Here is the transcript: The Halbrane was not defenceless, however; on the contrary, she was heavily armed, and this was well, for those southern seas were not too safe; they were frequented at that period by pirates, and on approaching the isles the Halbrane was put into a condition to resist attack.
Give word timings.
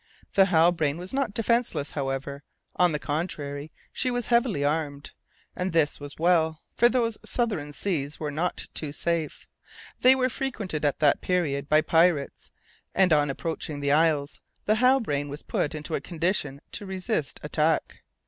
The 0.33 0.45
Halbrane 0.45 0.97
was 0.97 1.13
not 1.13 1.31
defenceless, 1.35 1.91
however; 1.91 2.41
on 2.75 2.91
the 2.91 2.97
contrary, 2.97 3.71
she 3.93 4.09
was 4.09 4.25
heavily 4.25 4.63
armed, 4.63 5.11
and 5.55 5.73
this 5.73 5.99
was 5.99 6.17
well, 6.17 6.63
for 6.73 6.89
those 6.89 7.19
southern 7.23 7.71
seas 7.71 8.19
were 8.19 8.31
not 8.31 8.65
too 8.73 8.93
safe; 8.93 9.45
they 9.99 10.15
were 10.15 10.27
frequented 10.27 10.85
at 10.85 10.97
that 11.01 11.21
period 11.21 11.69
by 11.69 11.81
pirates, 11.81 12.49
and 12.95 13.13
on 13.13 13.29
approaching 13.29 13.79
the 13.79 13.91
isles 13.91 14.41
the 14.65 14.77
Halbrane 14.77 15.29
was 15.29 15.43
put 15.43 15.75
into 15.75 15.93
a 15.93 16.01
condition 16.01 16.61
to 16.71 16.87
resist 16.87 17.39
attack. 17.43 18.01